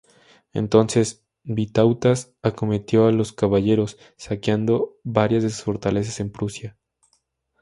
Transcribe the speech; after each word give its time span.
Entonces 0.53 1.23
Vitautas 1.43 2.33
acometió 2.41 3.05
a 3.05 3.11
los 3.11 3.33
caballeros, 3.33 3.99
saqueando 4.17 4.95
varias 5.03 5.43
de 5.43 5.51
sus 5.51 5.61
fortalezas 5.61 6.19
en 6.19 6.31
Prusia. 6.31 6.75